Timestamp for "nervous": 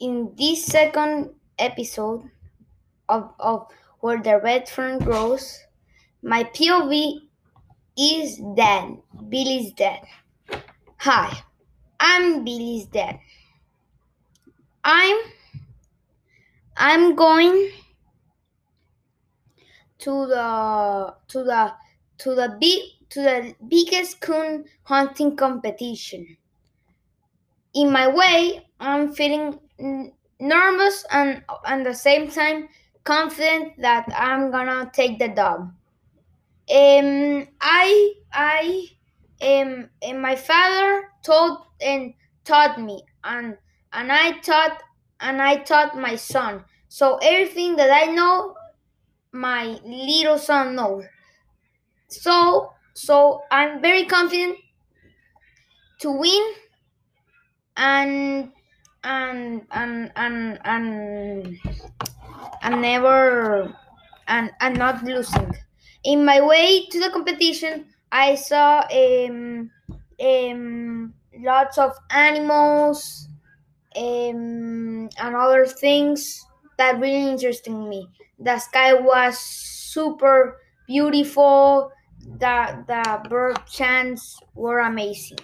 30.40-31.04